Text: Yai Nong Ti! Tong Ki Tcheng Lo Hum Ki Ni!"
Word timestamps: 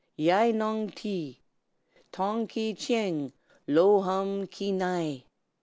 Yai 0.17 0.51
Nong 0.51 0.89
Ti! 0.89 1.39
Tong 2.11 2.47
Ki 2.47 2.73
Tcheng 2.73 3.31
Lo 3.67 4.01
Hum 4.01 4.47
Ki 4.47 4.71
Ni!" 4.71 5.27